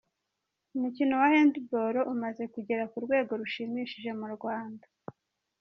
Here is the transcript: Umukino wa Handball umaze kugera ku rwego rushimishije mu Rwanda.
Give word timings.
Umukino 0.75 1.13
wa 1.21 1.27
Handball 1.33 1.95
umaze 2.13 2.43
kugera 2.53 2.83
ku 2.91 2.97
rwego 3.05 3.31
rushimishije 3.41 4.09
mu 4.19 4.27
Rwanda. 4.35 4.85